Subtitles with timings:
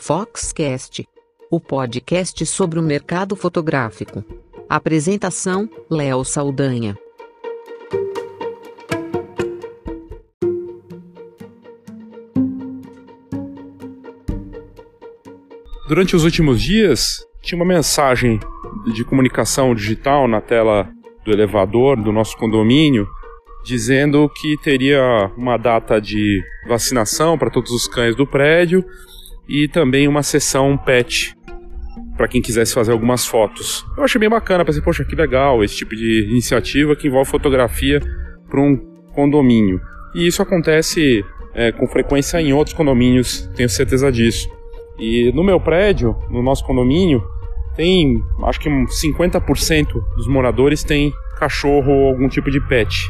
[0.00, 1.06] Foxcast,
[1.50, 4.24] o podcast sobre o mercado fotográfico.
[4.68, 6.96] Apresentação: Léo Saldanha.
[15.88, 18.38] Durante os últimos dias, tinha uma mensagem
[18.94, 20.88] de comunicação digital na tela
[21.24, 23.06] do elevador do nosso condomínio
[23.64, 28.84] dizendo que teria uma data de vacinação para todos os cães do prédio
[29.48, 31.34] e também uma sessão pet
[32.16, 33.86] para quem quisesse fazer algumas fotos.
[33.96, 38.00] Eu achei bem bacana, pensei, poxa, que legal esse tipo de iniciativa que envolve fotografia
[38.50, 38.76] para um
[39.14, 39.80] condomínio.
[40.14, 44.48] E isso acontece é, com frequência em outros condomínios, tenho certeza disso.
[44.98, 47.22] E no meu prédio, no nosso condomínio,
[47.76, 49.86] tem acho que 50%
[50.16, 53.08] dos moradores tem cachorro ou algum tipo de pet.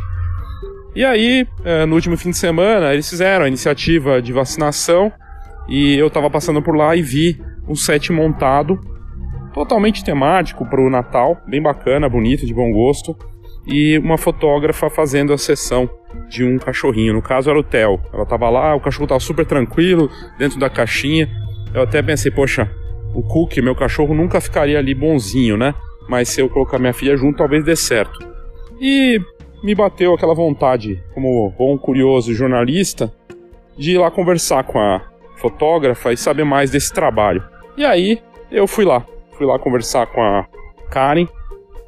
[0.95, 5.11] E aí, é, no último fim de semana, eles fizeram a iniciativa de vacinação
[5.69, 8.81] e eu estava passando por lá e vi um set montado,
[9.53, 13.17] totalmente temático para o Natal, bem bacana, bonito, de bom gosto,
[13.67, 15.89] e uma fotógrafa fazendo a sessão
[16.29, 17.13] de um cachorrinho.
[17.13, 18.01] No caso era o Theo.
[18.13, 21.29] Ela estava lá, o cachorro estava super tranquilo, dentro da caixinha.
[21.75, 22.71] Eu até pensei, poxa,
[23.15, 25.75] o Cook, meu cachorro, nunca ficaria ali bonzinho, né?
[26.09, 28.19] Mas se eu colocar minha filha junto, talvez dê certo.
[28.81, 29.21] E
[29.63, 33.13] me bateu aquela vontade, como bom curioso jornalista,
[33.77, 35.03] de ir lá conversar com a
[35.41, 37.43] fotógrafa e saber mais desse trabalho.
[37.77, 39.05] E aí eu fui lá,
[39.37, 40.47] fui lá conversar com a
[40.91, 41.27] Karen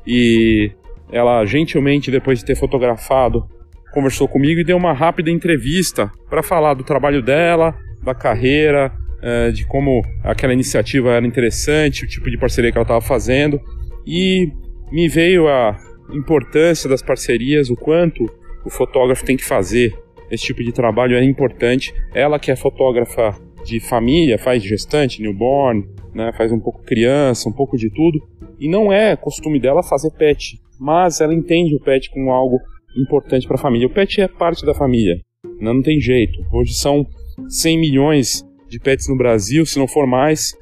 [0.06, 0.70] e
[1.12, 3.44] ela gentilmente, depois de ter fotografado,
[3.92, 9.50] conversou comigo e deu uma rápida entrevista para falar do trabalho dela, da carreira, eh,
[9.50, 13.60] de como aquela iniciativa era interessante, o tipo de parceria que ela estava fazendo.
[14.06, 14.48] E
[14.90, 15.76] me veio a
[16.12, 18.24] importância das parcerias, o quanto
[18.64, 19.92] o fotógrafo tem que fazer
[20.30, 21.92] esse tipo de trabalho é importante.
[22.14, 27.52] Ela que é fotógrafa de família, faz gestante, newborn, né, faz um pouco criança, um
[27.52, 28.18] pouco de tudo,
[28.58, 32.58] e não é costume dela fazer pet, mas ela entende o pet como algo
[32.96, 33.86] importante para a família.
[33.86, 35.20] O pet é parte da família,
[35.60, 36.38] não, não tem jeito.
[36.52, 37.06] Hoje são
[37.48, 40.54] 100 milhões de pets no Brasil, se não for mais,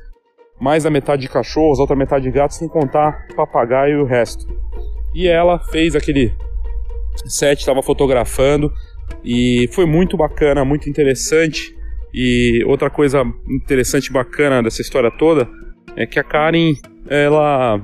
[0.60, 4.46] mais da metade de cachorros, outra metade de gatos, sem contar papagaio e o resto.
[5.14, 6.32] E ela fez aquele
[7.26, 8.72] set, estava fotografando,
[9.24, 11.76] e foi muito bacana, muito interessante.
[12.12, 15.48] E outra coisa interessante e bacana dessa história toda
[15.96, 16.72] é que a Karen,
[17.08, 17.80] ela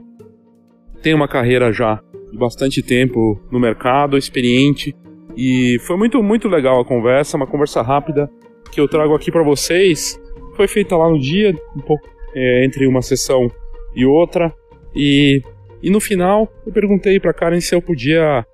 [1.02, 2.00] tem uma carreira já
[2.32, 4.94] de bastante tempo no mercado, experiente,
[5.36, 8.30] e foi muito muito legal a conversa, uma conversa rápida
[8.72, 10.18] que eu trago aqui para vocês.
[10.56, 13.50] Foi feita lá no dia, um pouco é, entre uma sessão
[13.94, 14.52] e outra,
[14.94, 15.42] e,
[15.82, 18.46] e no final eu perguntei para Karen se eu podia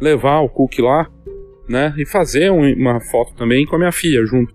[0.00, 1.08] levar o Cook lá
[1.72, 1.94] né?
[1.96, 4.54] E fazer um, uma foto também com a minha filha junto.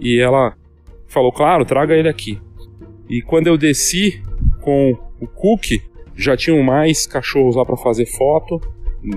[0.00, 0.54] E ela
[1.06, 2.38] falou, claro, traga ele aqui.
[3.08, 4.20] E quando eu desci
[4.60, 5.80] com o Cook,
[6.16, 8.60] já tinham mais cachorros lá para fazer foto,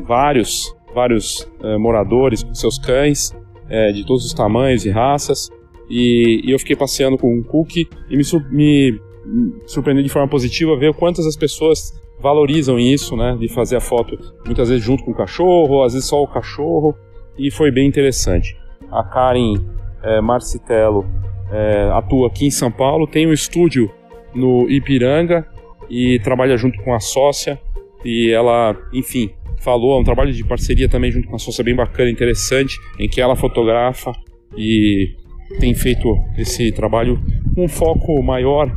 [0.04, 3.36] vários, vários é, moradores com seus cães,
[3.68, 5.50] é, de todos os tamanhos e raças.
[5.90, 10.28] E, e, eu fiquei passeando com o Cook e me, me, me surpreendeu de forma
[10.28, 13.36] positiva ver quantas as pessoas valorizam isso, né?
[13.40, 16.96] De fazer a foto muitas vezes junto com o cachorro, às vezes só o cachorro
[17.38, 18.58] e foi bem interessante.
[18.92, 19.56] A Karen
[20.04, 21.06] é, Marcitello
[21.52, 23.92] é, atua aqui em São Paulo, tem um estúdio
[24.34, 25.48] no Ipiranga
[25.90, 27.60] e trabalha junto com a sócia.
[28.04, 31.76] E ela, enfim, falou, é um trabalho de parceria também junto com a sócia bem
[31.76, 34.12] bacana, interessante, em que ela fotografa
[34.58, 35.16] e
[35.60, 36.08] tem feito
[36.38, 37.20] esse trabalho
[37.56, 38.72] com um foco maior.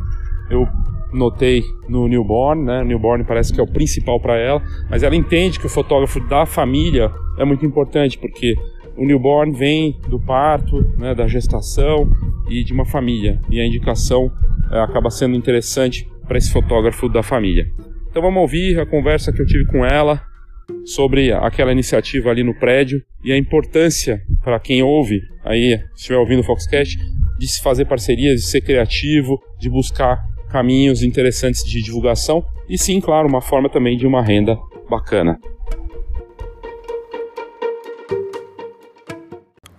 [0.49, 0.67] Eu
[1.13, 2.83] notei no newborn, né?
[2.83, 6.45] Newborn parece que é o principal para ela, mas ela entende que o fotógrafo da
[6.45, 8.55] família é muito importante porque
[8.97, 12.09] o newborn vem do parto, né, da gestação
[12.49, 14.31] e de uma família e a indicação
[14.71, 17.67] é, acaba sendo interessante para esse fotógrafo da família.
[18.09, 20.21] Então vamos ouvir a conversa que eu tive com ela
[20.83, 26.39] sobre aquela iniciativa ali no prédio e a importância para quem ouve aí, estiver ouvindo
[26.39, 26.97] o Foxcast,
[27.37, 32.99] de se fazer parcerias, de ser criativo, de buscar caminhos interessantes de divulgação e sim,
[32.99, 34.57] claro, uma forma também de uma renda
[34.89, 35.39] bacana.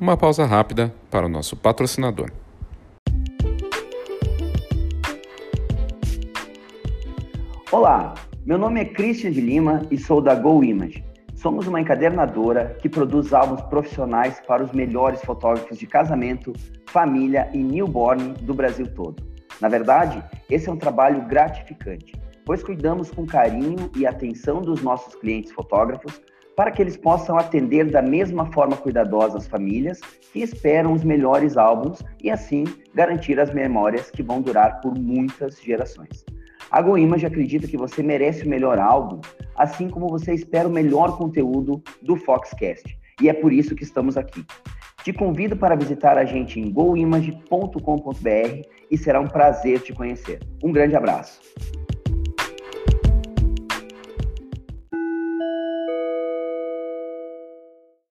[0.00, 2.30] Uma pausa rápida para o nosso patrocinador.
[7.70, 8.14] Olá,
[8.46, 11.04] meu nome é Christian de Lima e sou da Go Image.
[11.34, 16.52] Somos uma encadernadora que produz álbuns profissionais para os melhores fotógrafos de casamento,
[16.86, 19.27] família e newborn do Brasil todo.
[19.60, 22.12] Na verdade, esse é um trabalho gratificante,
[22.44, 26.20] pois cuidamos com carinho e atenção dos nossos clientes fotógrafos
[26.58, 30.00] para que eles possam atender da mesma forma cuidadosa as famílias
[30.32, 35.62] que esperam os melhores álbuns e assim garantir as memórias que vão durar por muitas
[35.62, 36.24] gerações.
[36.70, 39.20] A GoImage acredita que você merece o melhor álbum,
[39.56, 42.98] assim como você espera o melhor conteúdo do Foxcast.
[43.22, 44.44] E é por isso que estamos aqui.
[45.02, 50.40] Te convido para visitar a gente em goimage.com.br e será um prazer te conhecer.
[50.62, 51.40] Um grande abraço.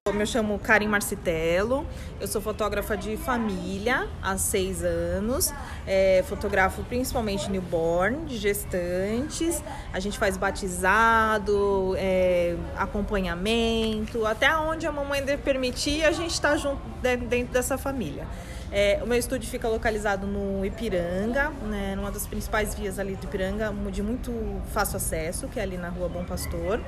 [0.07, 1.85] Eu me chamo Karim Marcitello,
[2.21, 5.53] eu sou fotógrafa de família há seis anos,
[5.85, 14.93] é, fotografo principalmente newborn, de gestantes, a gente faz batizado, é, acompanhamento, até onde a
[14.93, 18.25] mamãe permitir, a gente está junto dentro dessa família.
[18.71, 23.23] É, o meu estúdio fica localizado no Ipiranga, né, numa das principais vias ali do
[23.23, 24.33] Ipiranga, de muito
[24.73, 26.81] fácil acesso, que é ali na rua Bom Pastor.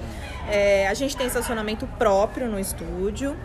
[0.50, 3.36] É, a gente tem estacionamento próprio no estúdio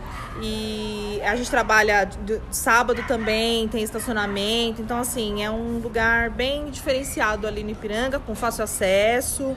[0.41, 4.81] e a gente trabalha de, sábado também, tem estacionamento.
[4.81, 9.55] Então, assim, é um lugar bem diferenciado ali no Ipiranga, com fácil acesso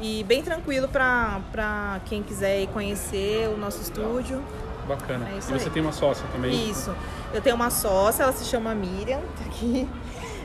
[0.00, 4.42] e bem tranquilo para quem quiser ir conhecer o nosso estúdio.
[4.90, 5.28] Bacana.
[5.28, 5.70] É e você aí.
[5.70, 6.68] tem uma sócia também?
[6.68, 6.94] Isso.
[7.32, 9.88] Eu tenho uma sócia, ela se chama Miriam, tá aqui.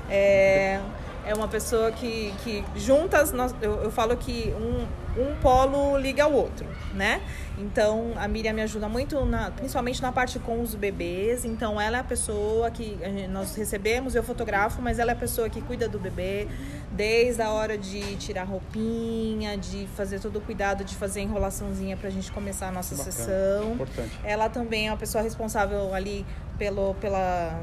[0.07, 0.79] É,
[1.25, 4.85] é uma pessoa que, que juntas, nós, eu, eu falo que um,
[5.19, 7.21] um polo liga ao outro, né?
[7.57, 11.45] Então a Miriam me ajuda muito, na, principalmente na parte com os bebês.
[11.45, 15.17] Então ela é a pessoa que a nós recebemos, eu fotografo, mas ela é a
[15.17, 16.47] pessoa que cuida do bebê
[16.91, 21.97] desde a hora de tirar roupinha, de fazer todo o cuidado de fazer a enrolaçãozinha
[21.97, 23.73] pra gente começar a nossa Bacana, sessão.
[23.73, 24.19] Importante.
[24.23, 26.25] Ela também é uma pessoa responsável ali
[26.57, 27.61] pelo, pela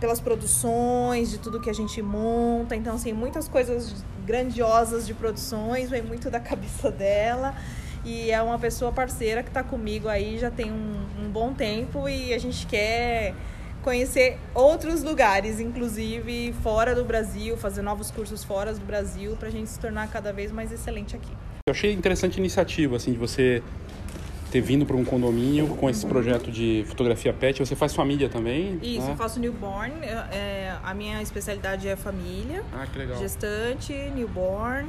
[0.00, 2.74] pelas produções, de tudo que a gente monta.
[2.74, 7.54] Então, assim, muitas coisas grandiosas de produções, vem muito da cabeça dela.
[8.04, 12.08] E é uma pessoa parceira que está comigo aí já tem um, um bom tempo
[12.08, 13.34] e a gente quer
[13.82, 19.50] conhecer outros lugares, inclusive fora do Brasil, fazer novos cursos fora do Brasil, para a
[19.50, 21.32] gente se tornar cada vez mais excelente aqui.
[21.68, 23.62] Eu achei interessante a iniciativa, assim, de você
[24.50, 27.58] ter vindo para um condomínio com esse projeto de fotografia pet.
[27.58, 28.78] Você faz família também?
[28.82, 29.12] Isso, né?
[29.12, 29.94] eu faço newborn.
[30.04, 32.62] É, a minha especialidade é família.
[32.72, 33.18] Ah, que legal.
[33.18, 34.88] Gestante, newborn,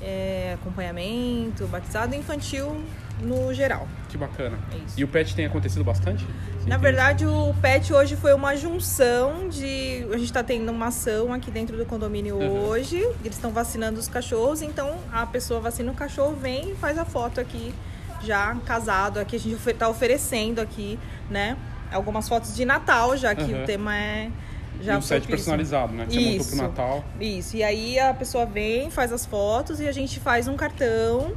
[0.00, 2.80] é, acompanhamento, batizado infantil
[3.20, 3.88] no geral.
[4.08, 4.58] Que bacana.
[4.72, 5.00] É isso.
[5.00, 6.24] E o pet tem acontecido bastante?
[6.24, 10.06] Sim, Na verdade, o pet hoje foi uma junção de.
[10.10, 12.64] A gente está tendo uma ação aqui dentro do condomínio uhum.
[12.66, 12.98] hoje.
[12.98, 17.04] Eles estão vacinando os cachorros, então a pessoa vacina o cachorro, vem e faz a
[17.04, 17.74] foto aqui
[18.22, 19.18] já casado.
[19.18, 20.98] Aqui a gente está oferecendo aqui,
[21.30, 21.56] né?
[21.92, 23.62] Algumas fotos de Natal, já que uhum.
[23.62, 24.30] o tema é
[24.80, 26.06] já e um set personalizado, né?
[26.08, 27.04] Que isso, você montou pro Natal.
[27.20, 27.56] Isso.
[27.56, 31.34] E aí a pessoa vem, faz as fotos e a gente faz um cartão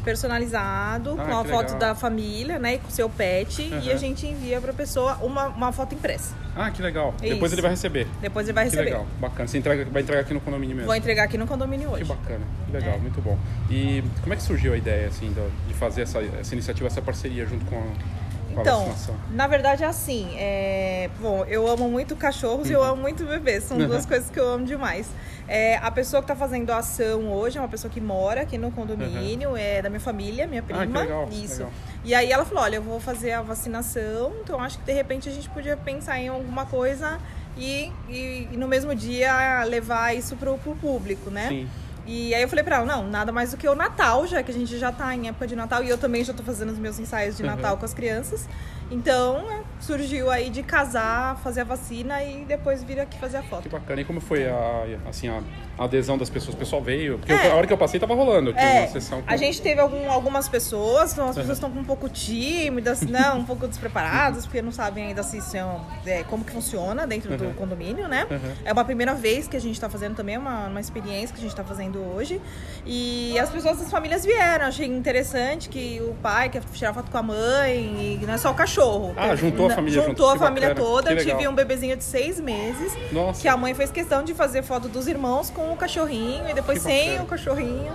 [0.00, 1.78] personalizado ah, com a foto legal.
[1.78, 3.80] da família, né, com o seu pet uhum.
[3.80, 6.34] e a gente envia para a pessoa uma, uma foto impressa.
[6.56, 7.14] Ah, que legal.
[7.22, 7.34] Isso.
[7.34, 8.06] Depois ele vai receber.
[8.20, 8.84] Depois ele vai receber.
[8.84, 9.46] Que legal, bacana.
[9.46, 10.86] Você entrega, vai entregar aqui no condomínio mesmo?
[10.86, 12.02] Vou entregar aqui no condomínio hoje.
[12.02, 12.98] Que bacana, que legal, é.
[12.98, 13.38] muito bom.
[13.70, 15.32] E como é que surgiu a ideia assim
[15.68, 18.19] de fazer essa, essa iniciativa, essa parceria junto com a
[18.52, 18.94] então,
[19.30, 20.28] na verdade é assim.
[20.36, 21.10] É...
[21.20, 22.72] Bom, eu amo muito cachorros uhum.
[22.72, 23.64] e eu amo muito bebês.
[23.64, 25.08] São duas coisas que eu amo demais.
[25.48, 28.56] É, a pessoa que está fazendo a ação hoje é uma pessoa que mora aqui
[28.56, 29.56] no condomínio, uhum.
[29.56, 30.82] é da minha família, minha prima.
[30.82, 31.58] Ah, que legal, Isso.
[31.58, 31.72] Legal.
[32.04, 35.28] E aí ela falou: olha, eu vou fazer a vacinação, então acho que de repente
[35.28, 37.18] a gente podia pensar em alguma coisa
[37.56, 41.48] e, e, e no mesmo dia levar isso pro, pro público, né?
[41.48, 41.68] Sim.
[42.12, 44.50] E aí eu falei pra ela, não, nada mais do que o Natal, já que
[44.50, 46.78] a gente já tá em época de Natal e eu também já tô fazendo os
[46.78, 47.78] meus ensaios de Natal uhum.
[47.78, 48.48] com as crianças.
[48.90, 49.44] Então,
[49.80, 53.62] surgiu aí de casar, fazer a vacina e depois vir aqui fazer a foto.
[53.62, 54.00] Que bacana.
[54.00, 55.42] E como foi a, assim, a
[55.78, 56.54] adesão das pessoas?
[56.54, 57.18] O pessoal veio?
[57.18, 57.50] Porque é.
[57.50, 58.50] a hora que eu passei tava rolando.
[58.50, 58.86] É.
[58.86, 59.22] Com...
[59.26, 63.44] A gente teve algum, algumas pessoas, então as pessoas estão um pouco tímidas, não, um
[63.44, 67.36] pouco despreparadas, porque não sabem ainda se são, é, como que funciona dentro uhum.
[67.36, 68.26] do condomínio, né?
[68.30, 68.52] Uhum.
[68.64, 71.42] É uma primeira vez que a gente está fazendo também, uma, uma experiência que a
[71.42, 72.40] gente está fazendo hoje.
[72.84, 74.66] E as pessoas das famílias vieram.
[74.66, 78.50] Achei interessante que o pai quer tirar foto com a mãe, e não é só
[78.50, 78.79] o cachorro.
[79.16, 80.42] Ah, juntou a família Juntou junto.
[80.42, 81.12] a família toda.
[81.12, 82.92] Eu tive um bebezinho de seis meses.
[83.12, 83.40] Nossa.
[83.42, 86.80] Que a mãe fez questão de fazer foto dos irmãos com o cachorrinho e depois
[86.82, 87.92] sem o cachorrinho.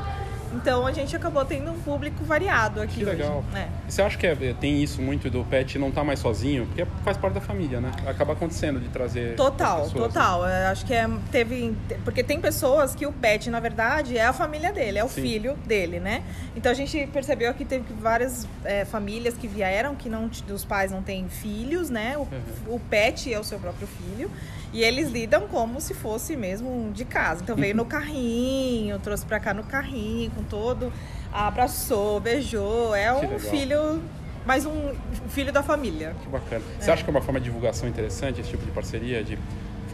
[0.55, 2.99] Então a gente acabou tendo um público variado aqui.
[2.99, 3.39] Que legal.
[3.39, 3.69] Hoje, né?
[3.87, 6.65] E você acha que é, tem isso muito do pet não estar tá mais sozinho?
[6.65, 7.91] Porque faz parte da família, né?
[8.07, 9.35] Acaba acontecendo de trazer.
[9.35, 10.07] Total, pessoas, né?
[10.07, 10.43] total.
[10.43, 10.67] Né?
[10.67, 11.75] Acho que é, teve.
[12.03, 15.21] Porque tem pessoas que o pet, na verdade, é a família dele, é o Sim.
[15.21, 16.23] filho dele, né?
[16.55, 20.91] Então a gente percebeu que teve várias é, famílias que vieram que não, os pais
[20.91, 22.17] não têm filhos, né?
[22.17, 22.75] O, uhum.
[22.75, 24.31] o pet é o seu próprio filho.
[24.75, 27.41] E eles lidam como se fosse mesmo de casa.
[27.41, 30.91] Então veio no carrinho, trouxe pra cá no carrinho, com todo,
[31.31, 32.93] abraçou, beijou.
[32.93, 34.01] É um filho,
[34.45, 34.93] mais um
[35.29, 36.13] filho da família.
[36.21, 36.61] Que bacana.
[36.77, 39.39] Você acha que é uma forma de divulgação interessante esse tipo de parceria, de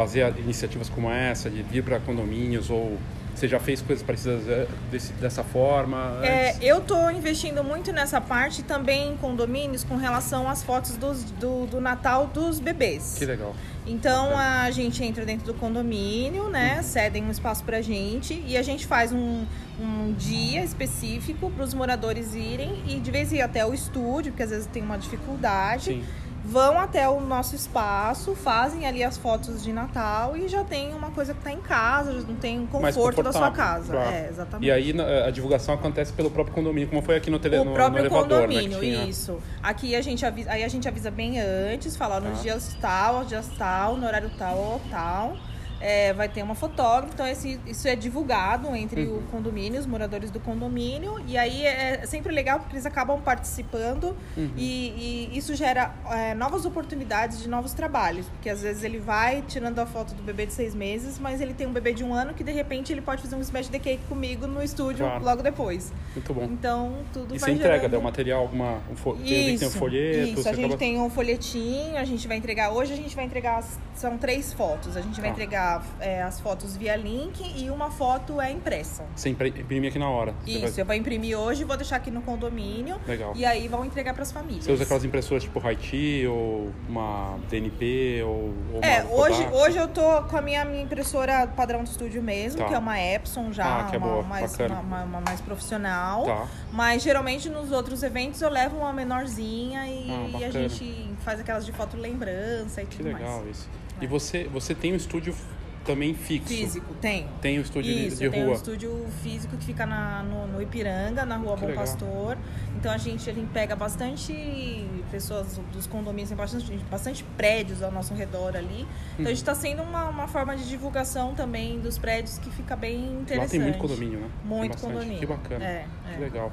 [0.01, 2.97] fazer iniciativas como essa, de vir para condomínios ou
[3.35, 6.19] você já fez coisas parecidas eh, desse- dessa forma?
[6.23, 11.23] É, eu tô investindo muito nessa parte também em condomínios com relação às fotos dos-
[11.39, 13.15] do, do Natal dos bebês.
[13.17, 13.55] Que legal.
[13.87, 16.77] Então a gente entra dentro do condomínio, né?
[16.77, 16.83] Uhum.
[16.83, 19.45] Cedem um espaço pra gente e a gente faz um,
[19.79, 24.31] um dia específico para os moradores irem e de vez em ir até o estúdio,
[24.33, 25.85] porque às vezes tem uma dificuldade.
[25.85, 26.03] Sim.
[26.51, 31.09] Vão até o nosso espaço, fazem ali as fotos de Natal e já tem uma
[31.11, 33.93] coisa que tá em casa, já não tem um conforto da sua casa.
[33.93, 34.09] claro.
[34.11, 34.67] É, exatamente.
[34.67, 34.93] E aí
[35.25, 37.99] a divulgação acontece pelo próprio condomínio, como foi aqui no, tele, o no, no próprio
[38.01, 38.79] elevador, condomínio, né?
[38.79, 39.39] que tinha- isso.
[39.63, 42.43] Aqui a gente avisa, aí a gente avisa bem antes, falar nos Tá.
[42.43, 45.37] dias tal, dias tal, no horário tal ou tal.
[45.81, 49.17] É, vai ter uma fotógrafa, então esse, isso é divulgado entre Uhum.
[49.17, 54.15] o condomínio, os moradores do condomínio, e aí é sempre legal porque eles acabam participando
[54.37, 54.51] Uhum.
[54.55, 59.41] e, e isso gera é, novas oportunidades de novos trabalhos, porque às vezes ele vai
[59.47, 62.13] tirando a foto do bebê de seis meses, mas ele tem um bebê de um
[62.13, 65.23] ano que de repente ele pode fazer um smash the cake comigo no estúdio Claro.
[65.25, 65.91] logo depois.
[66.13, 66.43] Muito bom.
[66.43, 67.91] Então tudo E vai você entrega, gerando...
[67.91, 69.15] dá o material, alguma, um fo...
[69.15, 70.77] tem, tem um folheto, Isso, a gente acaba...
[70.77, 72.71] tem um folhetinho, a gente vai entregar.
[72.71, 73.63] Hoje a gente vai entregar.
[73.95, 74.95] São três fotos.
[74.95, 75.35] A gente vai Tá.
[75.35, 79.03] entregar é, as fotos via link e uma foto é impressa.
[79.15, 80.33] Você imprime aqui na hora.
[80.43, 82.97] Você Isso, vai- eu vou imprimir hoje, vou deixar aqui no condomínio.
[83.07, 83.33] Legal.
[83.35, 84.65] E aí vão entregar para as famílias.
[84.65, 89.55] Você usa aquelas impressoras tipo Haiti ou uma DNP ou, ou É, hoje, Kodak?
[89.57, 92.67] hoje eu tô com a minha, minha impressora padrão do estúdio mesmo, Tá.
[92.67, 95.41] que é uma Epson já, Ah, que é uma, boa, mais, uma, uma- uma mais
[95.41, 96.25] profissional.
[96.25, 96.47] Tá.
[96.71, 101.39] Mas geralmente nos outros eventos eu levo uma menorzinha e, Ah, e a gente faz
[101.39, 103.57] aquelas de foto lembrança e Que tudo legal mais.
[103.57, 103.69] isso.
[103.99, 104.03] É.
[104.03, 105.35] E você, você tem um estúdio
[105.85, 106.47] também fixo?
[106.47, 107.27] Físico, tem.
[107.41, 108.55] Tem o estúdio de- Isso, de, tem um rua?
[108.55, 111.83] estúdio físico que fica na- no, no Ipiranga, na rua Que Bom legal.
[111.85, 112.37] Pastor.
[112.77, 117.91] Então a gente, a gente pega bastante pessoas dos condomínios, tem bastante, bastante prédios ao
[117.91, 118.87] nosso redor ali.
[119.13, 122.75] Então a gente está sendo uma, uma forma de divulgação também dos prédios que fica
[122.75, 123.37] bem interessante.
[123.39, 124.27] Lá tem muito condomínio, né?
[124.41, 125.19] Tem Muito condomínio.
[125.19, 125.63] Que bacana.
[125.65, 126.19] É, Que é.
[126.19, 126.51] legal.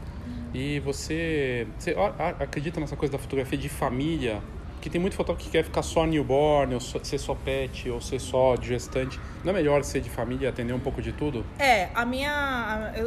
[0.52, 1.94] E você, você
[2.40, 4.40] acredita nessa coisa da fotografia de família?
[4.80, 8.20] Que tem muito fotógrafo que quer ficar só newborn, ou ser só pet, ou ser
[8.20, 9.18] só gestante.
[9.44, 11.44] Não é melhor ser de família e atender um pouco de tudo?
[11.58, 12.30] É, a minha,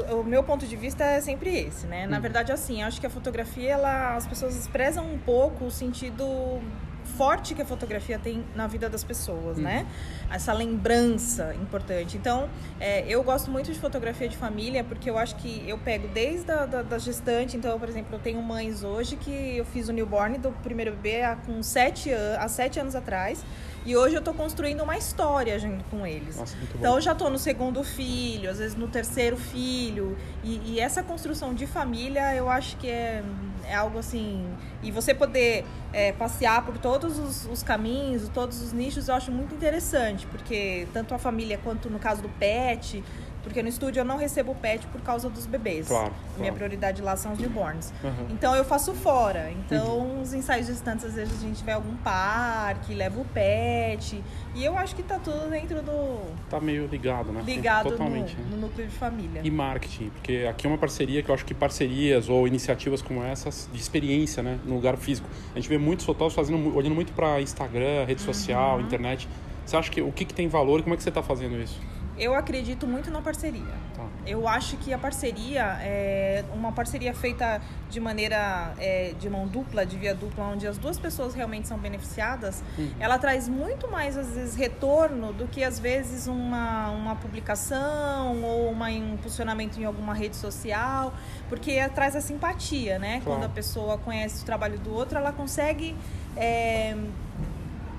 [0.09, 2.05] a- o meu ponto de vista é sempre esse, né?
[2.07, 2.21] Na Hum.
[2.21, 6.61] verdade, assim, acho que a fotografia, ela, as pessoas desprezam um pouco o sentido
[7.03, 9.85] forte que a fotografia tem na vida das pessoas, né?
[10.29, 12.17] Essa lembrança importante.
[12.17, 16.07] Então, é, eu gosto muito de fotografia de família porque eu acho que eu pego
[16.07, 17.57] desde a da, da gestante.
[17.57, 21.23] Então, por exemplo, eu tenho mães hoje que eu fiz o newborn do primeiro bebê
[21.23, 23.43] há, com sete, an- há sete anos atrás.
[23.83, 26.37] E hoje eu tô construindo uma história junto com eles.
[26.37, 26.55] Nossa.
[26.75, 30.15] Então eu já tô no segundo filho, às vezes no terceiro filho.
[30.43, 33.23] E, e essa construção de família eu acho que é,
[33.67, 34.45] é algo assim.
[34.83, 39.31] E você poder é, passear por todos os, os caminhos, todos os nichos, eu acho
[39.31, 40.25] muito interessante.
[40.27, 43.03] Porque tanto a família quanto no caso do pet.
[43.43, 45.87] Porque no estúdio eu não recebo pet por causa dos bebês.
[45.87, 46.55] Claro, Minha claro.
[46.55, 47.91] prioridade lá são os newborns.
[48.03, 48.27] Aham.
[48.29, 49.51] Então eu faço fora.
[49.51, 50.21] Então Uhum.
[50.21, 54.23] os ensaios distantes, às vezes a gente vai a algum parque, leva o pet.
[54.53, 56.19] E eu acho que tá tudo dentro do.
[56.49, 57.41] Tá meio ligado, né?
[57.45, 58.35] ligado no, Totalmente.
[58.37, 58.45] né?
[58.51, 59.41] no núcleo de família.
[59.43, 63.23] E marketing, porque aqui é uma parceria que eu acho que parcerias ou iniciativas como
[63.23, 65.27] essas de experiência, né, no lugar físico.
[65.53, 68.81] A gente vê muitos fotógrafos fazendo, olhando muito para Instagram, rede social, Uhum.
[68.85, 69.27] internet.
[69.65, 71.57] Você acha que o que, que tem valor e como é que você está fazendo
[71.61, 71.79] isso?
[72.21, 73.73] Eu acredito muito na parceria.
[73.95, 74.05] Tá.
[74.27, 77.59] Eu acho que a parceria é uma parceria feita
[77.89, 81.79] de maneira é, de mão dupla, de via dupla, onde as duas pessoas realmente são
[81.79, 82.91] beneficiadas, Uhum.
[82.99, 88.69] ela traz muito mais, às vezes, retorno do que, às vezes, uma, uma publicação ou
[88.71, 91.11] uma, um posicionamento em alguma rede social,
[91.49, 93.19] porque traz a simpatia, né?
[93.23, 93.39] Claro.
[93.39, 95.95] Quando a pessoa conhece o trabalho do outro, ela consegue.
[96.37, 96.95] é,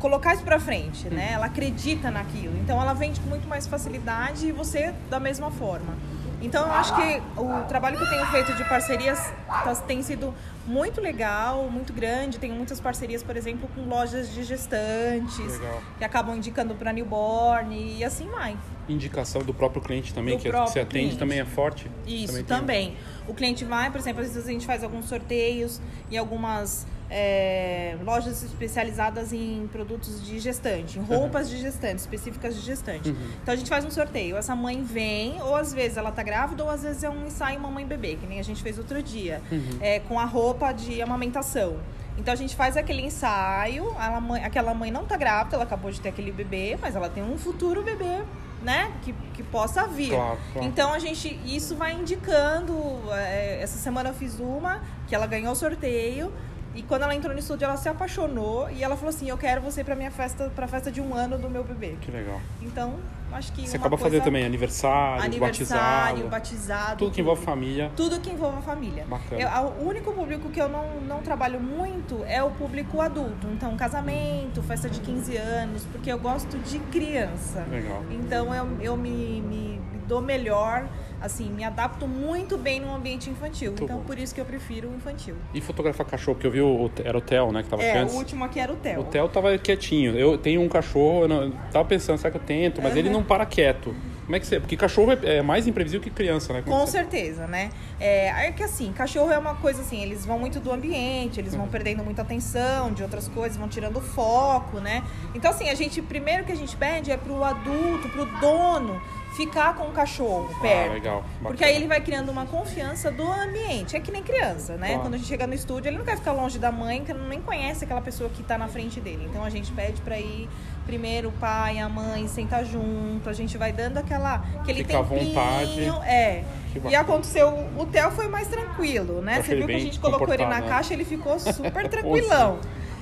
[0.03, 1.31] colocar isso pra frente, né?
[1.33, 2.55] Ela acredita naquilo.
[2.59, 5.95] Então ela vende com muito mais facilidade e você da mesma forma.
[6.43, 10.35] Então eu acho que o trabalho que eu tenho feito de parcerias tá- tem sido
[10.67, 12.37] muito legal, muito grande.
[12.37, 15.81] Tenho muitas parcerias, por exemplo, com lojas de gestantes Legal.
[15.99, 18.57] que acabam indicando para newborn e assim vai.
[18.89, 21.17] Indicação do próprio cliente também, Do que você atende cliente.
[21.19, 21.89] também é forte?
[22.05, 22.97] Isso, tem- também.
[23.29, 25.81] O cliente vai, por exemplo, às vezes a gente faz alguns sorteios
[26.11, 32.63] em algumas é, lojas especializadas em produtos de gestante, em roupas de gestante, específicas de
[32.63, 33.11] gestante.
[33.11, 33.17] Uhum.
[33.43, 34.37] Então a gente faz um sorteio.
[34.37, 37.61] Essa mãe vem, ou às vezes ela tá grávida, ou às vezes é um ensaio
[37.61, 39.79] mamãe bebê, que nem a gente fez outro dia, Uhum.
[39.81, 41.77] é, com a roupa de amamentação.
[42.17, 46.01] Então a gente faz aquele ensaio, mãe- aquela mãe não tá grávida, ela acabou de
[46.01, 48.23] ter aquele bebê, mas ela tem um futuro bebê,
[48.63, 48.93] né?
[49.03, 50.11] Que, que possa vir.
[50.11, 50.67] Claro, claro.
[50.69, 52.75] Então a gente, isso vai indicando.
[53.13, 56.31] é, essa semana eu fiz uma, que ela ganhou o sorteio.
[56.75, 59.61] E quando ela entrou no estúdio, ela se apaixonou e ela falou assim: Eu quero
[59.61, 61.97] você pra minha festa, pra festa de um ano do meu bebê.
[62.01, 62.41] Que legal.
[62.63, 62.95] Então,
[63.31, 63.67] acho que.
[63.67, 64.05] Você acaba coisa...
[64.05, 66.97] fazendo também aniversário, aniversário, batizado, batizado.
[66.99, 67.91] tudo que envolve família.
[67.95, 69.05] Tudo que envolva a família.
[69.07, 69.41] Bacana.
[69.41, 73.47] Eu- o único público que eu não, não trabalho muito é o público adulto.
[73.49, 77.67] Então, casamento, festa de 15 anos, porque eu gosto de criança.
[77.71, 78.03] Legal.
[78.11, 80.87] Então, eu, eu me, me dou melhor,
[81.23, 83.71] assim, me adapto muito bem no ambiente infantil.
[83.71, 84.05] Muito então, bom.
[84.05, 85.35] por isso que eu prefiro o infantil.
[85.55, 88.15] E fotografar cachorro, porque eu vi o, era o Theo, né, que tava É, antes.
[88.15, 89.01] o último aqui era o Theo.
[89.01, 90.17] O Theo tava quietinho.
[90.19, 92.83] Eu tenho um cachorro, eu não, tava pensando, será que eu tento?
[92.83, 93.95] Mas ele não para quieto.
[94.25, 94.61] Como é que você.
[94.61, 96.63] Porque cachorro é, é mais imprevisível que criança, né?
[96.63, 97.71] Como Com certeza, né?
[97.99, 101.53] É, é que assim, cachorro é uma coisa assim, eles vão muito do ambiente, eles
[101.53, 101.61] Uhum.
[101.61, 105.03] vão perdendo muita atenção de outras coisas, vão tirando foco, né?
[105.35, 109.03] Então, assim, a gente, primeiro que a gente pede é pro adulto, pro dono,
[109.37, 110.91] ficar com o cachorro perto.
[110.91, 111.25] Ah, legal.
[111.43, 113.97] Porque aí ele vai criando uma confiança do ambiente.
[113.97, 114.89] É que nem criança, né?
[114.89, 115.03] Claro.
[115.03, 117.41] Quando a gente chega no estúdio, ele não quer ficar longe da mãe, que nem
[117.41, 119.27] conhece aquela pessoa que tá na frente dele.
[119.29, 120.49] Então a gente pede pra ir
[120.85, 123.29] primeiro o pai, a mãe, sentar junto.
[123.29, 125.27] A gente vai dando aquela aquele Fica à tempinho.
[125.27, 125.81] vontade.
[126.07, 126.45] É.
[126.89, 129.43] E aconteceu, o Theo foi mais tranquilo, né?
[129.43, 130.69] Você viu que a gente colocou ele na né?
[130.69, 132.59] caixa, ele ficou super tranquilão.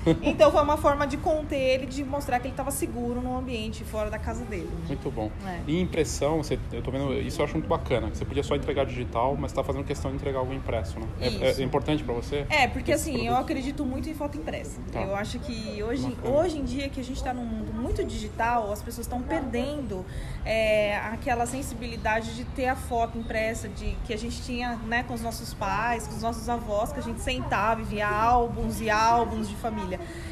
[0.23, 3.85] Então foi uma forma de conter ele, de mostrar que ele estava seguro no ambiente
[3.85, 4.69] fora da casa dele.
[4.73, 4.85] né?
[4.88, 5.30] Muito bom.
[5.47, 5.61] É.
[5.66, 8.11] E impressão, você, eu tô vendo, isso eu acho muito bacana.
[8.11, 11.07] que Você podia só entregar digital, mas tá fazendo questão de entregar algo impresso, né?
[11.21, 12.47] É- É, importante pra você?
[12.49, 14.80] É, porque assim, eu acredito muito em foto impressa.
[14.92, 15.00] Tá.
[15.02, 16.37] Eu acho que hoje, Bacana.
[16.37, 20.04] hoje em dia que a gente está num mundo muito digital, as pessoas estão perdendo
[20.45, 25.14] é, aquela sensibilidade de ter a foto impressa, de que a gente tinha né, com
[25.14, 28.88] os nossos pais, com os nossos avós, que a gente sentava e via álbuns e
[28.90, 29.89] álbuns de família.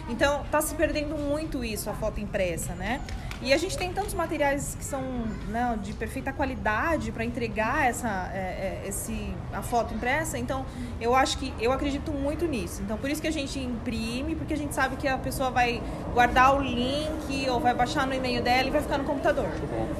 [0.09, 3.01] Então, tá se perdendo muito isso, a foto impressa, né?
[3.41, 5.01] E a gente tem tantos materiais que são
[5.49, 10.37] né, de perfeita qualidade para entregar essa, é, é, esse, a foto impressa.
[10.37, 10.67] Então,
[11.01, 12.83] eu acho que eu acredito muito nisso.
[12.83, 15.81] Então, por isso que a gente imprime, porque a gente sabe que a pessoa vai
[16.13, 19.47] guardar o link ou vai baixar no e-mail dela e vai ficar no computador.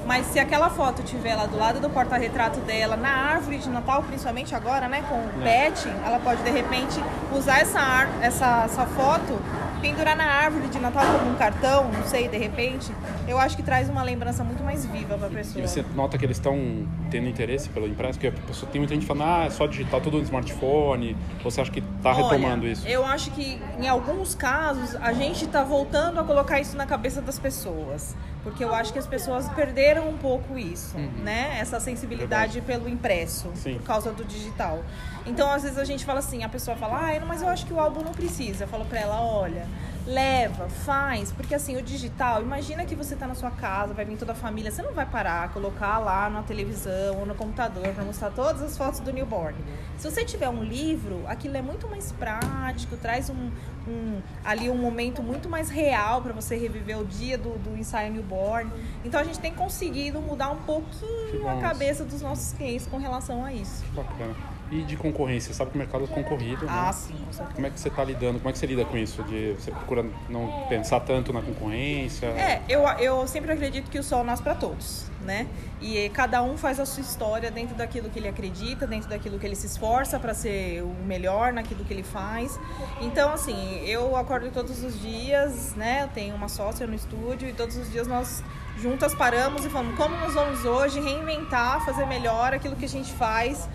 [0.05, 4.03] Mas se aquela foto tiver lá do lado do porta-retrato dela, na árvore de Natal,
[4.03, 7.01] principalmente agora, né, com o pet, ela pode de repente
[7.33, 9.39] usar essa, essa, essa foto,
[9.79, 12.91] pendurar na árvore de Natal como um cartão, não sei, de repente.
[13.27, 15.63] Eu acho que traz uma lembrança muito mais viva pra pessoa.
[15.63, 18.19] E você nota que eles estão tendo interesse pelo impresso?
[18.19, 21.15] Porque a pessoa, tem muita gente falando, ah, é só digital, tudo no smartphone.
[21.43, 22.87] Você acha que tá retomando isso?
[22.87, 27.21] Eu acho que em alguns casos a gente está voltando a colocar isso na cabeça
[27.21, 28.15] das pessoas.
[28.43, 31.57] Porque eu acho que as pessoas perderam um pouco isso, né?
[31.59, 33.55] Essa sensibilidade pelo impresso, Uhum.
[33.55, 33.73] Sim.
[33.77, 34.81] por causa do digital.
[35.25, 37.73] Então, às vezes a gente fala assim, a pessoa fala, ah, mas eu acho que
[37.73, 38.63] o álbum não precisa.
[38.63, 39.67] Eu falo pra ela, olha,
[40.09, 44.17] leva, faz, porque assim, o digital, imagina que você tá na sua casa, vai vir
[44.17, 48.03] toda a família, você não vai parar, colocar lá na televisão ou no computador pra
[48.03, 49.55] mostrar todas as fotos do newborn.
[49.97, 53.51] Se você tiver um livro, aquilo é muito mais prático, traz um,
[53.87, 58.11] um- ali um momento muito mais real para você reviver o dia do, do ensaio
[58.11, 58.71] newborn.
[59.05, 63.45] Então a gente tem conseguido mudar um pouquinho a cabeça dos nossos clientes com relação
[63.45, 63.83] a isso.
[63.93, 64.35] Bacana.
[64.71, 65.53] E de concorrência?
[65.53, 66.71] Sabe que o mercado é concorrido, né?
[66.71, 67.55] Ah, sim, com certeza.
[67.55, 68.37] Como é que você tá lidando?
[68.37, 69.23] Como é que você lida com isso?
[69.23, 72.27] De você procura não pensar tanto na concorrência?
[72.27, 75.47] É, eu, eu sempre acredito que o sol nasce para todos, né?
[75.81, 79.45] E cada um faz a sua história dentro daquilo que ele acredita, dentro daquilo que
[79.45, 82.59] ele se esforça para ser o melhor naquilo que ele faz.
[83.01, 86.03] Então, assim, eu acordo todos os dias, né?
[86.03, 88.43] Eu tenho uma sócia no estúdio e todos os dias nós
[88.77, 93.11] juntas paramos e falamos como nós vamos hoje reinventar, fazer melhor aquilo que a gente
[93.13, 93.67] faz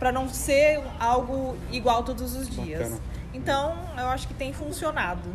[0.00, 2.80] para não ser algo igual todos os dias.
[2.80, 3.00] Bacana.
[3.34, 5.28] Então, eu acho que tem funcionado.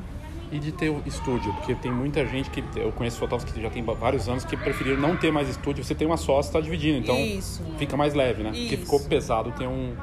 [0.52, 3.70] E de ter o estúdio, porque tem muita gente que eu conheço fotógrafos que já
[3.70, 5.84] tem vários anos que preferiram não ter mais estúdio.
[5.84, 7.64] Você tem uma sócia, está dividindo, então Isso.
[7.78, 8.50] fica mais leve, né?
[8.50, 8.84] Porque Isso.
[8.84, 9.96] ficou pesado ter um.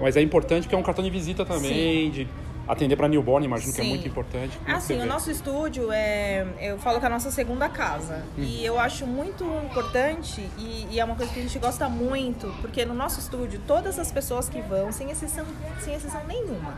[0.00, 2.28] Mas é importante porque é um cartão de visita também, de
[2.68, 3.90] atender para newborn, imagino que é Sim.
[3.90, 4.58] muito importante.
[4.58, 6.46] Como Assim, o nosso estúdio é.
[6.60, 8.24] Eu falo que é a nossa segunda casa.
[8.36, 12.52] E eu acho muito importante, e, e é uma coisa que a gente gosta muito,
[12.60, 15.44] porque no nosso estúdio, todas as pessoas que vão, sem exceção,
[15.80, 16.74] sem exceção nenhuma,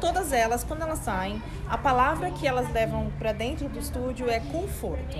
[0.00, 4.40] todas elas, quando elas saem, a palavra que elas levam pra dentro do estúdio é
[4.40, 5.16] conforto.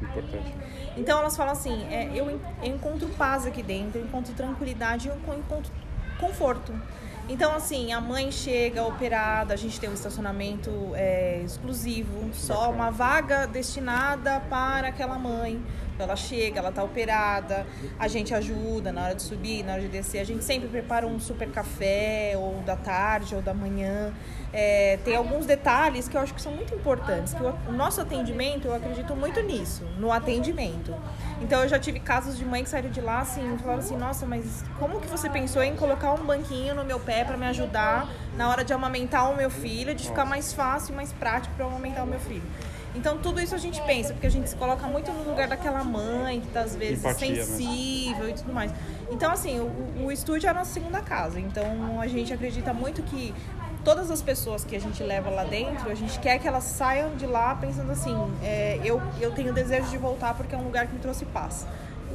[0.00, 0.54] Importante.
[0.96, 5.16] Então elas falam assim, é, eu, eu encontro paz aqui dentro, eu encontro tranquilidade, eu
[5.16, 5.72] encontro
[6.18, 6.72] conforto.
[7.26, 12.90] Então, assim, a mãe chega operada, a gente tem um estacionamento é, exclusivo, só uma
[12.90, 15.62] vaga destinada para aquela mãe.
[15.98, 17.66] Ela chega, ela tá operada,
[17.98, 20.18] a gente ajuda na hora de subir, na hora de descer.
[20.20, 24.12] A gente sempre prepara um super café, ou da tarde, ou da manhã.
[24.52, 27.34] É, tem alguns detalhes que eu acho que são muito importantes.
[27.34, 30.94] Que o, o nosso atendimento, eu acredito muito nisso, no atendimento.
[31.40, 34.26] Então eu já tive casos de mãe que saíram de lá assim, falaram assim, nossa,
[34.26, 38.08] mas como que você pensou em colocar um banquinho no meu pé para me ajudar
[38.36, 42.04] na hora de amamentar o meu filho, de ficar mais fácil mais prático para amamentar
[42.04, 42.42] o meu filho?
[42.94, 45.82] Então tudo isso a gente pensa, porque a gente se coloca muito no lugar daquela
[45.82, 47.42] mãe que tá às vezes Empatia, né?
[47.42, 48.72] sensível e tudo mais.
[49.10, 51.40] Então assim, o, o estúdio é a nossa segunda casa.
[51.40, 53.34] Então a gente acredita muito que
[53.84, 57.14] todas as pessoas que a gente leva lá dentro, a gente quer que elas saiam
[57.16, 60.86] de lá pensando assim, é, eu, eu tenho desejo de voltar porque é um lugar
[60.86, 61.66] que me trouxe paz.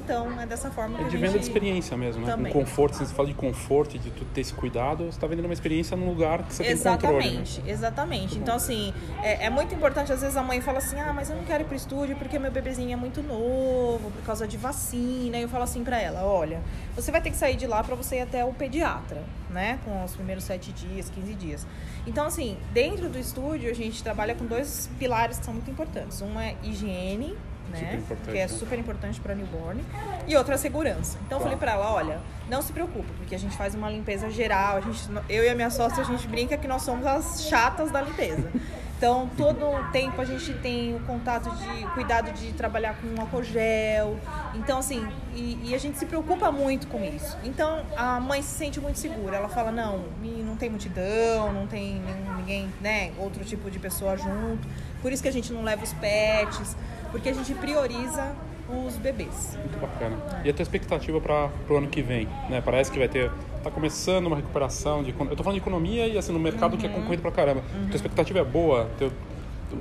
[0.10, 1.22] Então, é dessa forma que É de gente...
[1.22, 2.32] venda de experiência mesmo, né?
[2.32, 2.52] Também.
[2.52, 5.28] Com conforto, se você fala de conforto e de tu ter esse cuidado, você está
[5.28, 7.16] vendendo uma experiência num lugar que você tem controle.
[7.18, 7.26] Né?
[7.26, 8.38] Exatamente, exatamente.
[8.40, 8.92] Então, assim,
[9.22, 11.64] é, é muito importante, às vezes a mãe fala assim, ah, mas eu não quero
[11.64, 15.38] ir pro estúdio porque meu bebezinho é muito novo, por causa de vacina.
[15.38, 16.60] E eu falo assim pra ela, olha,
[16.96, 19.78] você vai ter que sair de lá pra você ir até o pediatra, né?
[19.86, 21.68] Com os primeiros sete dias, 15 dias.
[22.08, 26.20] Então, assim, dentro do estúdio, a gente trabalha com dois pilares que são muito importantes.
[26.20, 27.38] Um é higiene,
[27.78, 27.96] Super né?
[27.96, 28.48] importante, Que é né?
[28.48, 29.84] super importante para newborn.
[30.28, 31.18] E outra segurança.
[31.26, 34.30] Então eu falei pra ela, olha, não se preocupe, porque a gente faz uma limpeza
[34.30, 37.44] geral, a gente, eu e a minha sócia, a gente brinca que nós somos as
[37.44, 38.50] chatas da limpeza.
[39.00, 43.42] Então, todo o tempo a gente tem o contato de cuidado de trabalhar com álcool
[43.42, 44.20] gel.
[44.54, 47.38] Então, assim, e, e a gente se preocupa muito com isso.
[47.46, 49.38] Então, a mãe se sente muito segura.
[49.38, 50.04] Ela fala, não,
[50.46, 52.02] não tem multidão, não tem
[52.36, 54.68] ninguém, né, outro tipo de pessoa junto.
[55.02, 56.76] Por isso que a gente não leva os pets,
[57.10, 58.36] porque a gente prioriza
[58.72, 59.58] os bebês.
[59.60, 60.16] Muito bacana.
[60.44, 62.28] E a tua expectativa para o ano que vem?
[62.50, 62.62] Né?
[62.64, 63.32] Parece que vai ter.
[63.64, 65.12] Tá começando uma recuperação de.
[65.12, 67.62] Eu tô falando de economia e assim, no mercado que é concorrido pra caramba.
[67.88, 69.12] Tua expectativa é boa teu,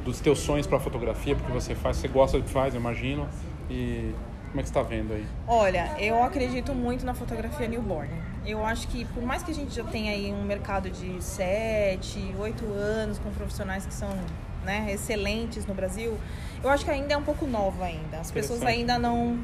[0.05, 3.29] dos teus sonhos para fotografia, porque você faz, você gosta do que faz, eu imagino.
[3.71, 4.13] E
[4.49, 5.27] como é que você tá vendo aí?
[5.47, 8.11] Olha, eu acredito muito na fotografia newborn.
[8.47, 12.35] Eu acho que, por mais que a gente já tenha aí um mercado de 7,
[12.39, 14.09] 8 anos com profissionais que são
[14.69, 16.19] né, excelentes no Brasil,
[16.63, 18.19] eu acho que ainda é um pouco nova ainda.
[18.19, 19.39] As pessoas ainda não,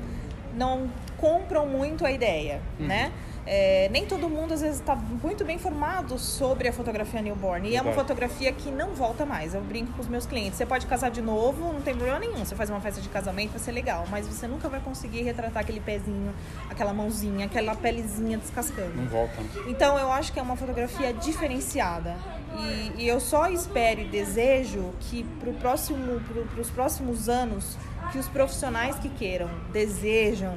[0.54, 3.10] não compram muito a ideia, né?
[3.46, 7.68] É, nem todo mundo às vezes está muito bem informado sobre a fotografia newborn.
[7.68, 8.09] E é uma Verdade.
[8.09, 9.54] fotografia que não volta mais.
[9.54, 10.57] Eu brinco com os meus clientes.
[10.57, 12.44] Você pode casar de novo, não tem problema nenhum.
[12.44, 14.07] Você faz uma festa de casamento, vai ser legal.
[14.11, 16.35] Mas você nunca vai conseguir retratar aquele pezinho,
[16.70, 18.94] aquela mãozinha, aquela pelezinha descascando.
[18.96, 19.35] Não volta.
[19.66, 22.16] Então eu acho que é uma fotografia diferenciada.
[22.57, 27.76] E, e eu só espero e desejo que para próximo, pro, os próximos anos,
[28.12, 30.57] que os profissionais que queiram, desejam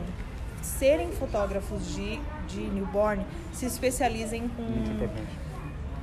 [0.67, 4.65] serem fotógrafos de, de newborn, se especializem com,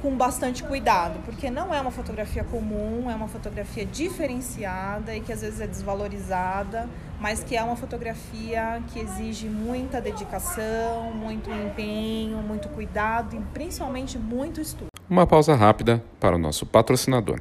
[0.02, 5.32] com bastante cuidado, porque não é uma fotografia comum, é uma fotografia diferenciada e que
[5.32, 6.88] às vezes é desvalorizada,
[7.20, 14.18] mas que é uma fotografia que exige muita dedicação, muito empenho, muito cuidado e principalmente
[14.18, 14.88] muito estudo.
[15.08, 17.40] Uma pausa rápida para o nosso patrocinador.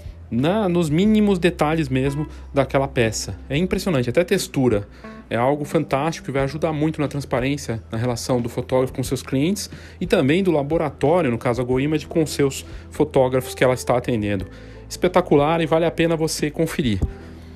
[0.31, 3.37] na, nos mínimos detalhes mesmo daquela peça.
[3.49, 4.87] É impressionante, até textura.
[5.29, 9.21] É algo fantástico que vai ajudar muito na transparência na relação do fotógrafo com seus
[9.21, 13.97] clientes e também do laboratório, no caso a GoImage, com seus fotógrafos que ela está
[13.97, 14.47] atendendo.
[14.89, 16.99] Espetacular e vale a pena você conferir.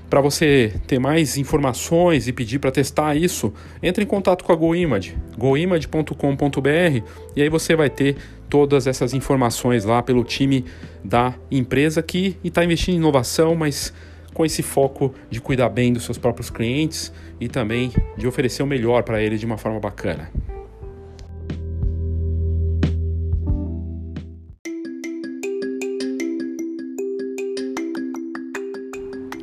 [0.09, 4.55] Para você ter mais informações e pedir para testar isso, entre em contato com a
[4.55, 7.03] GoImage, goimage.com.br
[7.35, 8.15] e aí você vai ter
[8.49, 10.65] todas essas informações lá pelo time
[11.03, 13.93] da empresa que está investindo em inovação, mas
[14.33, 18.67] com esse foco de cuidar bem dos seus próprios clientes e também de oferecer o
[18.67, 20.29] melhor para eles de uma forma bacana.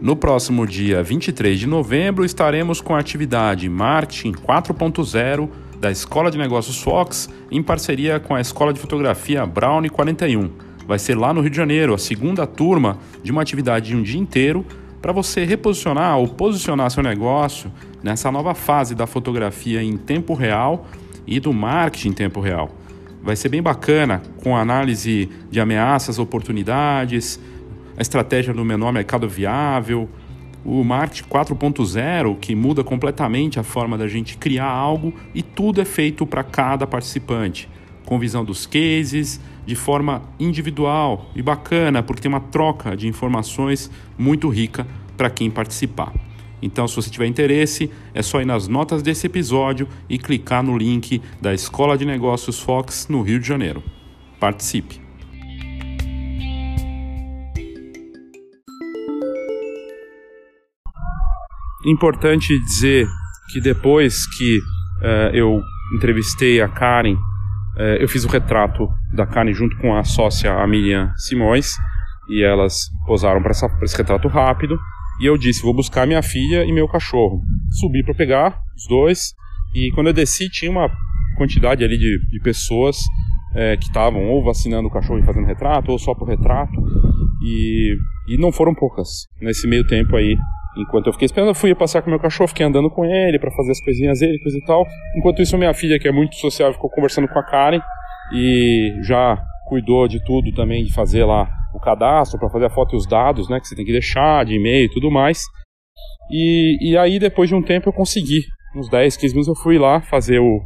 [0.02, 5.48] No próximo dia 23 de novembro estaremos com a atividade Marketing 4.0
[5.82, 10.48] da Escola de Negócios Fox em parceria com a Escola de Fotografia Brown 41.
[10.86, 14.00] Vai ser lá no Rio de Janeiro, a segunda turma de uma atividade de um
[14.00, 14.64] dia inteiro
[15.00, 17.68] para você reposicionar ou posicionar seu negócio
[18.00, 20.86] nessa nova fase da fotografia em tempo real
[21.26, 22.70] e do marketing em tempo real.
[23.20, 27.40] Vai ser bem bacana com análise de ameaças, oportunidades,
[27.96, 30.08] a estratégia do menor mercado viável,
[30.64, 35.84] o marketing 4.0 que muda completamente a forma da gente criar algo e tudo é
[35.84, 37.68] feito para cada participante,
[38.04, 43.90] com visão dos cases, de forma individual e bacana, porque tem uma troca de informações
[44.18, 46.12] muito rica para quem participar.
[46.60, 50.78] Então, se você tiver interesse, é só ir nas notas desse episódio e clicar no
[50.78, 53.82] link da Escola de Negócios Fox no Rio de Janeiro.
[54.38, 55.01] Participe!
[61.84, 63.06] Importante dizer
[63.52, 65.60] que depois que uh, eu
[65.94, 70.66] entrevistei a Karen, uh, eu fiz o retrato da Karen junto com a sócia a
[70.66, 71.72] Miriam Simões
[72.28, 74.78] e elas posaram para esse retrato rápido.
[75.20, 77.42] E eu disse: vou buscar minha filha e meu cachorro.
[77.70, 79.34] Subi para pegar os dois.
[79.74, 80.90] E quando eu desci, tinha uma
[81.36, 82.98] quantidade ali de, de pessoas
[83.54, 86.72] é, que estavam ou vacinando o cachorro e fazendo retrato, ou só por retrato.
[87.42, 87.96] E,
[88.28, 89.08] e não foram poucas
[89.40, 90.36] nesse meio tempo aí.
[90.76, 93.50] Enquanto eu fiquei esperando, eu fui passear com meu cachorro, fiquei andando com ele para
[93.50, 94.86] fazer as coisinhas dele, coisa e tal.
[95.16, 97.80] Enquanto isso, minha filha, que é muito social, ficou conversando com a Karen
[98.32, 102.94] e já cuidou de tudo também, de fazer lá o cadastro para fazer a foto
[102.94, 105.42] e os dados, né, que você tem que deixar, de e-mail e tudo mais.
[106.30, 108.40] E, e aí, depois de um tempo, eu consegui.
[108.74, 110.60] Uns 10, 15 minutos eu fui lá fazer o,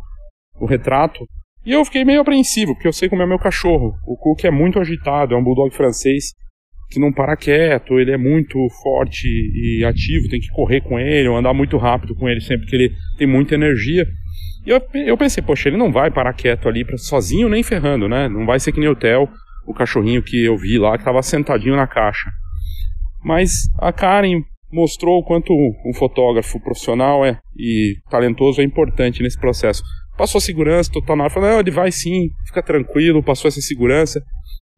[0.60, 1.26] o retrato.
[1.64, 3.94] E eu fiquei meio apreensivo, porque eu sei como é meu cachorro.
[4.06, 6.26] O Cook é muito agitado, é um bulldog francês
[6.88, 11.28] que não para quieto, ele é muito forte e ativo, tem que correr com ele,
[11.28, 14.06] ou andar muito rápido com ele sempre que ele tem muita energia.
[14.64, 18.08] E eu, eu pensei, poxa, ele não vai parar quieto ali pra, sozinho nem ferrando,
[18.08, 18.28] né?
[18.28, 19.28] Não vai ser que nem o Theo,
[19.66, 22.30] o cachorrinho que eu vi lá, que estava sentadinho na caixa.
[23.24, 29.38] Mas a Karen mostrou o quanto um fotógrafo profissional é e talentoso é importante nesse
[29.38, 29.82] processo.
[30.16, 34.20] Passou segurança total na hora, falou, não, ele vai sim, fica tranquilo, passou essa segurança.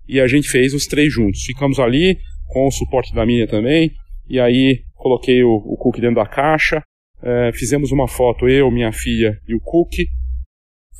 [0.08, 1.42] E a gente fez os três juntos.
[1.42, 2.18] Ficamos ali,
[2.48, 3.92] com o suporte da minha também,
[4.28, 6.82] e aí coloquei o, o cookie dentro da caixa,
[7.22, 10.06] é, fizemos uma foto, eu, minha filha e o cookie,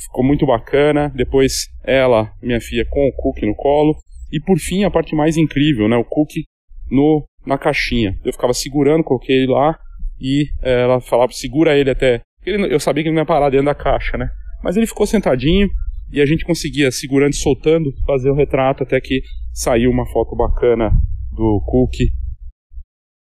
[0.00, 1.12] ficou muito bacana.
[1.14, 3.96] Depois ela, minha filha, com o cookie no colo.
[4.32, 5.96] E por fim, a parte mais incrível, né?
[5.96, 6.44] O cookie
[6.90, 8.18] no, na caixinha.
[8.24, 9.78] Eu ficava segurando, coloquei ele lá
[10.20, 12.20] e é, ela falava, segura ele até.
[12.44, 14.28] Ele, eu sabia que ele não ia parar dentro da caixa, né?
[14.62, 15.68] Mas ele ficou sentadinho
[16.10, 20.34] e a gente conseguia, segurando e soltando, fazer o retrato até que saiu uma foto
[20.34, 20.90] bacana
[21.32, 22.10] do cookie,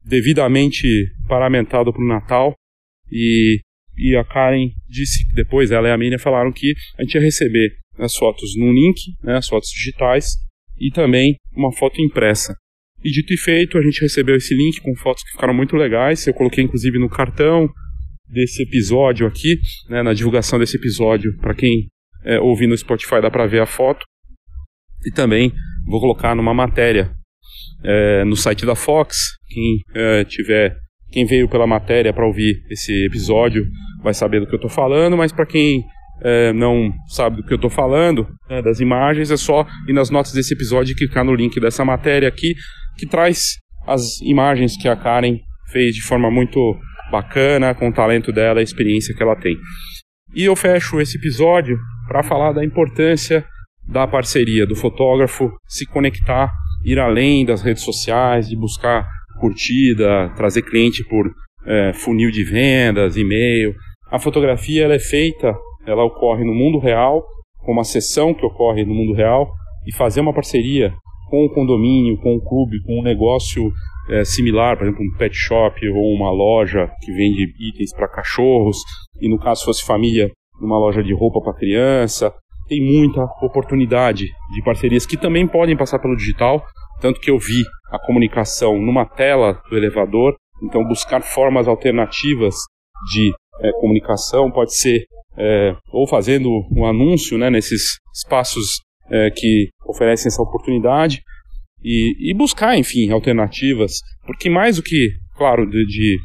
[0.04, 0.87] devidamente
[1.28, 2.54] paramentado para o Natal.
[3.10, 3.60] E
[3.96, 7.76] e a Karen disse depois ela e a Miriam falaram que a gente ia receber
[7.98, 10.34] as fotos num link, né, as fotos digitais,
[10.78, 12.56] e também uma foto impressa.
[13.04, 16.26] E dito e feito, a gente recebeu esse link com fotos que ficaram muito legais.
[16.26, 17.68] Eu coloquei inclusive no cartão
[18.26, 19.56] desse episódio aqui,
[19.88, 21.87] né, na divulgação desse episódio, para quem
[22.24, 24.04] é, ouvir no Spotify dá para ver a foto.
[25.06, 25.52] E também
[25.87, 27.10] vou colocar numa matéria
[27.82, 29.16] é, no site da Fox.
[29.48, 30.76] Quem é, tiver
[31.14, 33.64] quem veio pela matéria para ouvir esse episódio
[34.02, 35.84] vai saber do que eu estou falando, mas para quem
[36.20, 40.10] é, não sabe do que eu estou falando, né, das imagens, é só ir nas
[40.10, 42.54] notas desse episódio e clicar no link dessa matéria aqui,
[42.98, 45.38] que traz as imagens que a Karen
[45.70, 46.58] fez de forma muito
[47.12, 49.56] bacana, com o talento dela, a experiência que ela tem.
[50.34, 53.45] E eu fecho esse episódio para falar da importância
[53.87, 56.51] da parceria, do fotógrafo se conectar,
[56.85, 59.07] ir além das redes sociais, de buscar
[59.40, 61.31] curtida, trazer cliente por
[61.67, 63.75] é, funil de vendas, e-mail.
[64.11, 65.55] A fotografia ela é feita,
[65.87, 67.25] ela ocorre no mundo real,
[67.59, 69.51] com uma sessão que ocorre no mundo real,
[69.87, 70.93] e fazer uma parceria
[71.29, 73.73] com o condomínio, com o clube, com um negócio
[74.11, 78.79] é, similar, por exemplo, um pet shop ou uma loja que vende itens para cachorros,
[79.21, 82.33] e no caso fosse família, uma loja de roupa para criança.
[82.69, 86.64] Tem muita oportunidade de parcerias que também podem passar pelo digital,
[87.01, 92.55] tanto que eu vi a comunicação numa tela do elevador, então buscar formas alternativas
[93.12, 95.05] de é, comunicação pode ser
[95.37, 101.23] é, ou fazendo um anúncio né, nesses espaços é, que oferecem essa oportunidade.
[101.83, 106.19] E, e, buscar, enfim, alternativas, porque mais do que, claro, de, de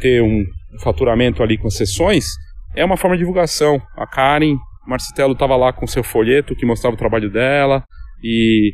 [0.00, 0.44] ter um
[0.82, 2.30] faturamento ali com as sessões,
[2.76, 3.80] é uma forma de divulgação.
[3.96, 7.82] A Karen Marcelo estava lá com seu folheto que mostrava o trabalho dela
[8.22, 8.72] e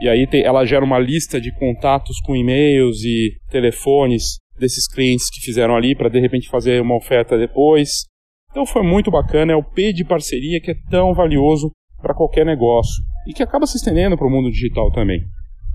[0.00, 5.30] e aí tem, ela gera uma lista de contatos com e-mails e telefones desses clientes
[5.30, 8.06] que fizeram ali para de repente fazer uma oferta depois.
[8.50, 11.70] Então foi muito bacana, é o P de parceria que é tão valioso
[12.00, 15.22] para qualquer negócio e que acaba se estendendo para o mundo digital também.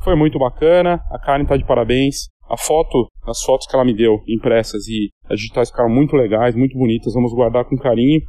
[0.03, 2.27] Foi muito bacana, a Karen está de parabéns.
[2.49, 6.55] A foto, as fotos que ela me deu impressas e as digitais ficaram muito legais,
[6.55, 8.21] muito bonitas, vamos guardar com carinho.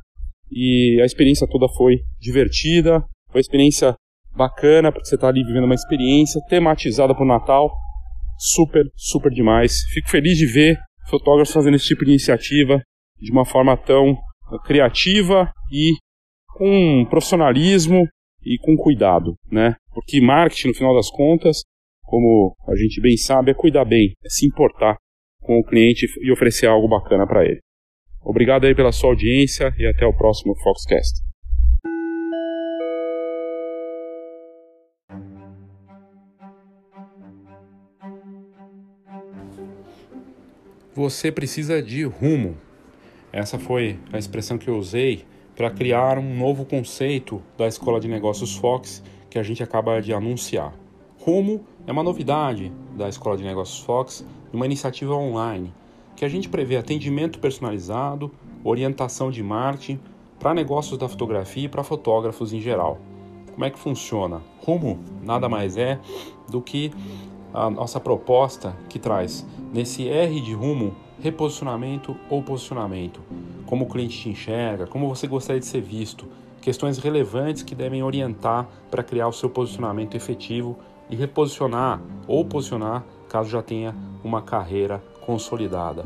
[0.51, 3.01] E a experiência toda foi divertida,
[3.31, 3.95] foi uma experiência
[4.35, 7.71] bacana, porque você está ali vivendo uma experiência tematizada para o Natal.
[8.39, 9.83] Super, super demais.
[9.93, 10.79] Fico feliz de ver
[11.09, 12.81] fotógrafos fazendo esse tipo de iniciativa
[13.21, 14.17] de uma forma tão
[14.65, 15.93] criativa e
[16.57, 18.07] com profissionalismo
[18.45, 19.75] e com cuidado, né?
[19.93, 21.63] Porque marketing, no final das contas,
[22.09, 24.97] como a gente bem sabe, é cuidar bem, é se importar
[25.43, 27.61] com o cliente e oferecer algo bacana para ele.
[28.25, 31.23] Obrigado aí pela sua audiência e até o próximo Foxcast.
[40.95, 42.57] Você precisa de rumo.
[43.31, 48.09] Essa foi a expressão que eu usei para criar um novo conceito da Escola de
[48.09, 50.75] Negócios Fox que a gente acaba de anunciar.
[51.19, 54.23] Rumo é uma novidade da Escola de Negócios Fox,
[54.53, 55.73] uma iniciativa online
[56.15, 58.31] que a gente prevê atendimento personalizado,
[58.63, 59.99] orientação de marketing
[60.39, 62.99] para negócios da fotografia e para fotógrafos em geral.
[63.55, 64.43] Como é que funciona?
[64.61, 65.99] Rumo nada mais é
[66.47, 66.93] do que
[67.55, 73.23] a nossa proposta que traz nesse R de rumo reposicionamento ou posicionamento,
[73.65, 76.27] como o cliente te enxerga, como você gostaria de ser visto,
[76.61, 80.77] questões relevantes que devem orientar para criar o seu posicionamento efetivo
[81.11, 83.95] e reposicionar ou posicionar caso já tenha
[84.25, 86.05] uma carreira consolidada.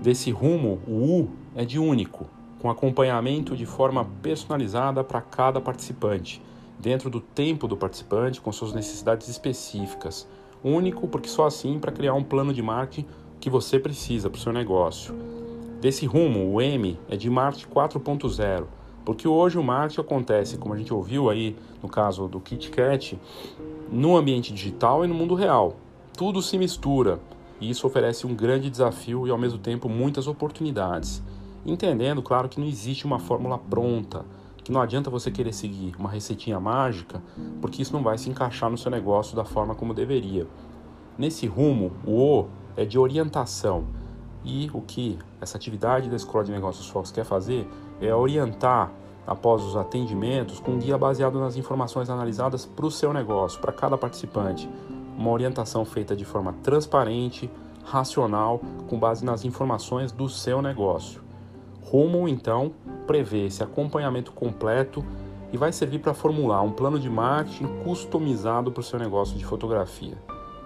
[0.00, 2.26] Desse rumo, o U é de único,
[2.60, 6.42] com acompanhamento de forma personalizada para cada participante,
[6.78, 10.28] dentro do tempo do participante, com suas necessidades específicas.
[10.62, 13.08] Único porque só assim para criar um plano de marketing
[13.40, 15.14] que você precisa para o seu negócio.
[15.80, 18.64] Desse rumo, o M é de marketing 4.0,
[19.04, 23.18] porque hoje o marketing acontece, como a gente ouviu aí no caso do KitKat,
[23.90, 25.76] no ambiente digital e no mundo real.
[26.16, 27.20] Tudo se mistura
[27.60, 31.22] e isso oferece um grande desafio e ao mesmo tempo muitas oportunidades.
[31.66, 34.24] Entendendo, claro, que não existe uma fórmula pronta,
[34.62, 37.22] que não adianta você querer seguir uma receitinha mágica,
[37.60, 40.46] porque isso não vai se encaixar no seu negócio da forma como deveria.
[41.16, 43.84] Nesse rumo, o O é de orientação.
[44.44, 47.68] E o que essa atividade da Escola de Negócios Fox quer fazer
[48.00, 48.92] é orientar
[49.28, 53.72] após os atendimentos com um guia baseado nas informações analisadas para o seu negócio, para
[53.72, 54.68] cada participante.
[55.18, 57.50] Uma orientação feita de forma transparente,
[57.84, 61.20] racional, com base nas informações do seu negócio.
[61.82, 62.72] Rumo, então,
[63.06, 65.04] prevê esse acompanhamento completo
[65.52, 69.44] e vai servir para formular um plano de marketing customizado para o seu negócio de
[69.44, 70.16] fotografia.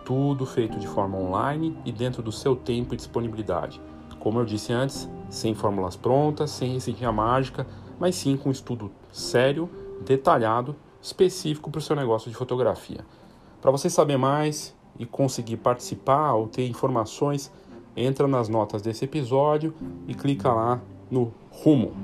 [0.04, 3.80] Tudo feito de forma online e dentro do seu tempo e disponibilidade.
[4.18, 7.66] Como eu disse antes, sem fórmulas prontas, sem receitinha mágica,
[8.02, 9.70] mas sim com um estudo sério,
[10.04, 13.06] detalhado, específico para o seu negócio de fotografia.
[13.60, 17.48] Para você saber mais e conseguir participar ou ter informações,
[17.96, 19.72] entra nas notas desse episódio
[20.08, 21.94] e clica lá no Rumo.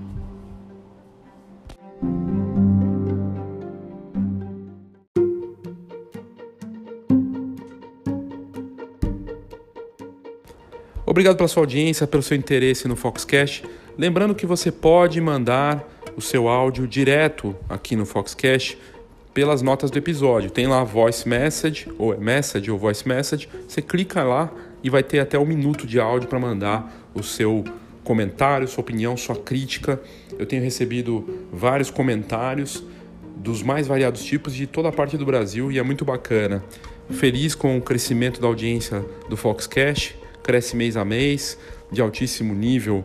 [11.05, 13.67] Obrigado pela sua audiência, pelo seu interesse no Foxcast.
[13.99, 15.85] Lembrando que você pode mandar
[16.17, 18.79] o seu áudio direto aqui no Foxcast
[19.35, 20.53] pelas notas do episódio.
[20.53, 23.49] Tem lá voice message, ou é message ou voice message.
[23.67, 24.53] Você clica lá
[24.85, 27.65] e vai ter até um minuto de áudio para mandar o seu
[28.05, 30.01] comentário, sua opinião, sua crítica.
[30.39, 32.85] Eu tenho recebido vários comentários
[33.35, 36.63] dos mais variados tipos de toda a parte do Brasil e é muito bacana.
[37.11, 41.59] Feliz com o crescimento da audiência do Foxcast, cresce mês a mês,
[41.91, 43.05] de altíssimo nível